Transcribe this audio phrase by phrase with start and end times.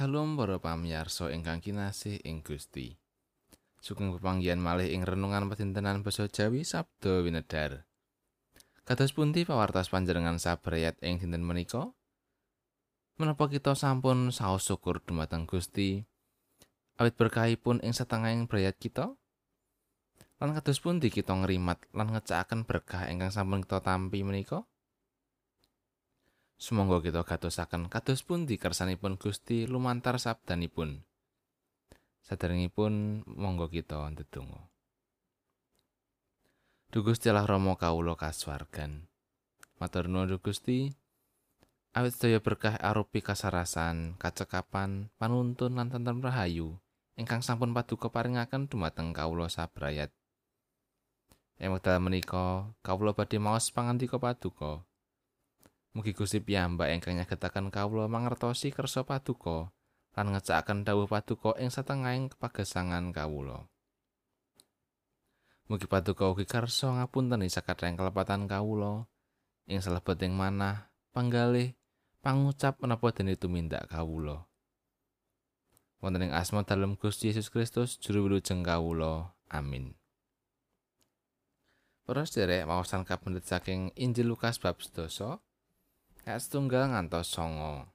[0.00, 2.96] Shalom para pamirsa ingkang kinasih ing Gusti.
[3.84, 7.84] Sugeng pepanggihan malih ing renungan pedintenan basa Jawi Sabda Winedar.
[8.88, 11.92] Kados pundi pawartos panjenengan sabrayat ing dinten menika?
[13.20, 16.00] Menapa kita sampun saos syukur dumateng Gusti?
[16.96, 19.12] Awit berkahipun ing setengahing brayat kita?
[20.40, 24.64] Lan kados pundi kita ngrimat lan ngecakaken berkah ingkang sampun kita tampi menika?
[26.60, 31.00] Sumangga kita gatosaken kados pundi kersanipun Gusti lumantar sabdanipun.
[32.20, 34.68] Saderengipun monggo kita ndedonga.
[36.92, 39.08] Duh Gusti Allah Rama kawula kasuwargan.
[39.80, 40.92] Matur nuwun Gusti.
[41.96, 46.76] Awit sedaya berkah arupi kasarasan, kacekapan, panuntun lan tentrem rahayu
[47.20, 50.08] ingkang sampun paduka paringaken dumateng kawula sabrayat.
[51.60, 54.88] Ing wekdal menika, kawula badhe maos pangandika paduka.
[55.90, 59.74] Mugi Gusti piyambak ingkang nyagetaken kawula mangertosi kersa paduka
[60.14, 63.66] lan ngecakaken dawuh paduka ing satengahing kepagesangan kawula.
[65.66, 69.10] Mugi paduka ugi kersa ngapunteni sakateng kelepatan kawula
[69.66, 71.74] ing salebeting manah, panggalih,
[72.22, 74.46] pangucap menapa dene tumindak kawula.
[75.98, 79.34] Wonten ing asma dalem Gusti Yesus Kristus juru wilujeng kawula.
[79.50, 79.98] Amin.
[82.06, 85.38] Para sedherek maosan kapendet saking Injil Lukas bab 12
[86.30, 87.90] ayat setunggal ngantos songo.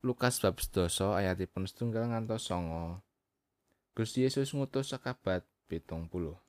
[0.00, 3.04] Lukas bab sedoso ayatipun setunggal ngantos songo.
[3.92, 6.40] Gusti Yesus ngutus sekabat pitung puluh.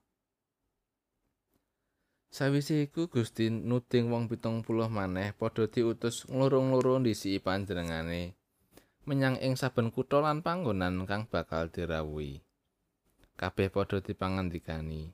[2.32, 8.40] Sawise iku Gusti nuding wong pitung puluh maneh padha diutus nglurung-lurung disi panjenengane
[9.04, 12.40] menyang ing saben kutha lan panggonan kang bakal dirawuhi.
[13.36, 15.12] Kabeh padha dipangandikani.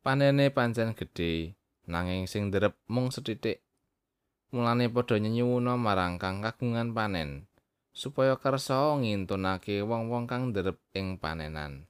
[0.00, 1.52] Panene pancen gedhe,
[1.84, 3.63] nanging sing nderep mung sethithik
[4.52, 7.46] mulane padha nyenyuwuna marang kang kagungan panen
[7.94, 11.86] supaya kersa ngintunake wong-wong kang nderep ing panenan.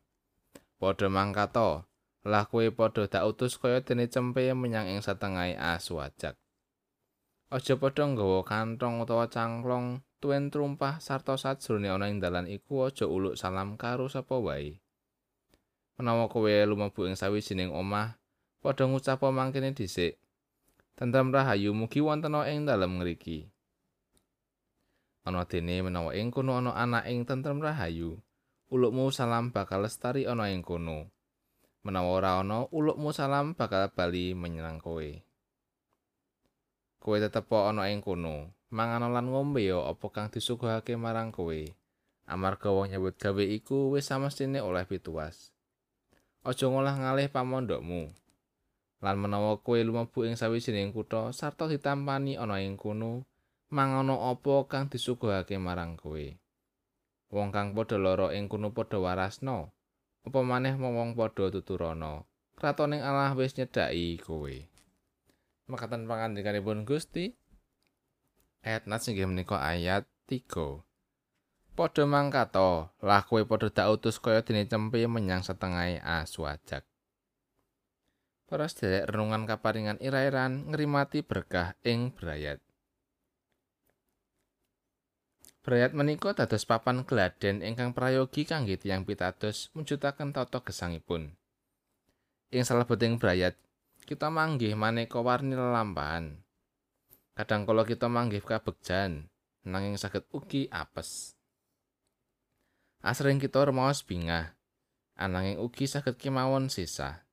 [0.76, 1.88] Padha mangkato
[2.28, 6.36] lah kowe padha dak utus kaya dene cempe menyang ing satengahe aswajak
[7.54, 13.06] aja padha nggawa kantong utawa cangklong tuen trumpah sarta sajrone ana ing dalan iku aja
[13.06, 14.82] uluk salam karo sapa wae.
[15.94, 18.18] Menawa kowe lumebu ing sawijining omah
[18.58, 20.18] padha ngucap mangkene dhisik
[20.94, 23.50] Tentrem rahayu mugi wonten ing dalem ngriki.
[25.26, 28.22] Ana dene menawa ing kono ana anak ing tentrem rahayu,
[28.70, 31.10] ulukmu salam bakal lestari ana ing kono.
[31.82, 35.10] Menawa ora ana, ulukmu salam bakal bali menyerang kowe.
[37.02, 41.58] Kowe tetep ana ing kono, mangan lan ngombe ya apa kang disuguhake marang kowe.
[42.24, 45.50] Amarga wong nyebut gawe iku wis samestine oleh pituas.
[46.40, 48.23] Aja ngolah ngalih pamondokmu.
[49.04, 53.28] Lan menawa kowe lumebu ing sawijining kutha sarta ditampani ana ing kono
[53.68, 56.24] mangono apa kang disuguhake marang kowe?
[57.28, 59.68] Wong kang padha lara ing kono padha warasna
[60.24, 62.24] apa maneh wong padha tuturana?
[62.56, 64.54] Kratoning Allah wis nyedaki kowe.
[65.68, 67.36] Makaten pangandikanipun Gusti.
[68.64, 70.48] Ayat nats inggih menika ayat 3
[71.76, 76.86] Padha mangkato, lah kowe padha dak utus kaya dene cempe menyang setengahe aswajak.
[78.44, 82.60] Para sedherek renungan kaparingan ira-iran ngrimati berkah ing brayat.
[85.64, 91.32] Brayat menika dados papan geladen ingkang prayogi kangge tiyang pitados mujutaken tata gesangipun.
[92.52, 93.56] Ing salebeting brayat,
[94.04, 96.36] kita manggih maneka warni lelampahan.
[97.32, 99.32] Kadang kala kita manggih kabegjan,
[99.64, 101.32] nanging saged ugi apes.
[103.00, 104.52] Asring kita remaos bingah,
[105.16, 107.23] ananging ugi saged kemawon sisa.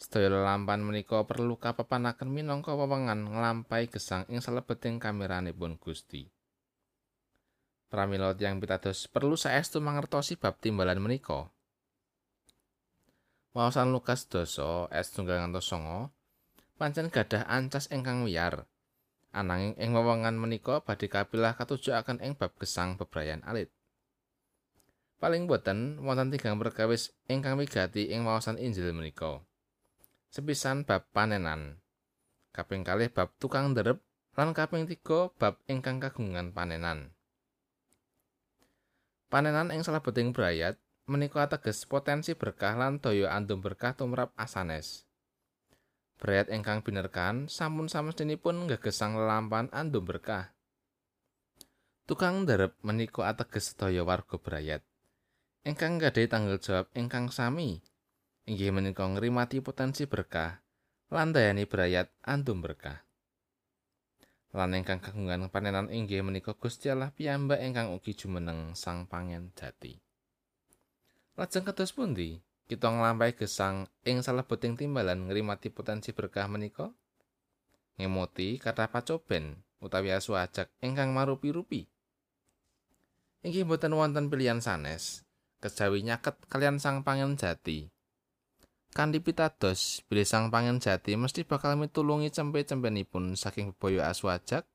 [0.00, 6.24] Sedaya lelampan menika perlu kapepanaken minangka wewengan nglampahi gesang ing salebeting kameranipun Gusti.
[7.92, 11.52] Pramila tiyang pitados perlu saestu mangertosi bab timbalan menika.
[13.52, 16.16] Wawasan Lukas doso es tunggal songo,
[16.80, 18.64] pancen gadah ancas ingkang wiyar.
[19.36, 23.68] Ananging ing wewengan menika badhe kapilah katujukaken ing bab gesang bebrayan alit.
[25.20, 29.44] Paling boten wonten tigang perkawis ingkang wigati ing wawasan Injil menika.
[30.30, 31.82] Sepisan bab panenan.
[32.54, 33.98] Kaping kalih bab tukang nderep
[34.38, 37.10] lan kaping tiga bab ingkang kagungan panenan.
[39.26, 40.78] Panenan ing salebeting brayat
[41.10, 45.06] menika ateges potensi berkah lan daya andum berkah tumrap asanes.
[46.22, 50.54] Brayat ingkang binerkan sampun samestinipun ngegesang lelampan andum berkah.
[52.06, 54.82] Tukang nderep menika ateges sedaya warga brayat.
[55.66, 57.82] Ingkang gadhe tanggal jawab ingkang sami
[58.50, 60.58] inggih menika ngrimati potensi berkah
[61.14, 62.98] lan dayani brayat antum berkah.
[64.50, 70.02] lan ingkang kagungan panenan inggih menika Gusti Allah piyambak ingkang ugi jumeneng sang pangen jati.
[71.38, 72.42] Lajeng kados pundi?
[72.66, 76.90] Kita nglampahi gesang ing salebeting timbalan ngrimati potensi berkah menika.
[78.02, 81.86] Ngemoti kata pacoben utawi asu ajak ingkang marupi-rupi.
[83.46, 85.22] Inggih boten wonten pilihan sanes
[85.62, 87.94] kejawi nyaket kalian sang pangen jati
[88.90, 94.66] kanthi pitados bilih sang pangen jati mesti bakal mitulungi cempe-cempenipun saking bebaya asu ajak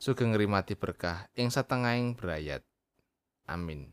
[0.00, 2.64] sugeng ngrimati berkah ing satengahing berayat
[3.48, 3.92] amin.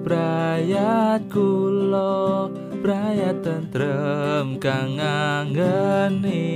[0.00, 2.49] Brayat kula
[2.90, 6.50] brayat tentrem kang nganggeni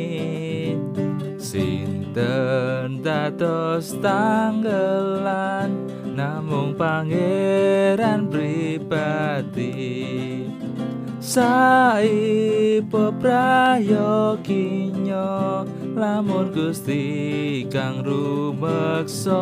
[1.38, 9.78] sinten dados tanggelan namung pangeran pribadi
[11.22, 15.30] sai peprayoginyo
[15.94, 19.38] lamun gusti kang rumeksa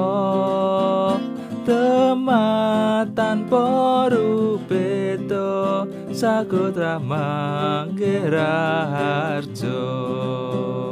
[1.65, 8.55] tematan poru beto sakutra manggira
[8.95, 10.92] harjo